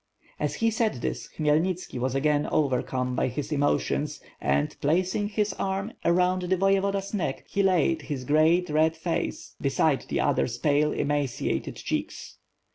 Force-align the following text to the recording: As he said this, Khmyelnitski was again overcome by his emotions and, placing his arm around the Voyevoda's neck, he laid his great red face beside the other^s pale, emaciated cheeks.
As 0.39 0.55
he 0.55 0.71
said 0.71 0.95
this, 0.95 1.29
Khmyelnitski 1.37 1.99
was 1.99 2.15
again 2.15 2.47
overcome 2.47 3.15
by 3.15 3.27
his 3.27 3.51
emotions 3.51 4.19
and, 4.41 4.75
placing 4.81 5.27
his 5.27 5.53
arm 5.59 5.93
around 6.03 6.41
the 6.41 6.57
Voyevoda's 6.57 7.13
neck, 7.13 7.45
he 7.47 7.61
laid 7.61 8.01
his 8.01 8.23
great 8.23 8.67
red 8.71 8.97
face 8.97 9.55
beside 9.61 10.07
the 10.09 10.17
other^s 10.17 10.59
pale, 10.59 10.91
emaciated 10.91 11.75
cheeks. 11.75 12.39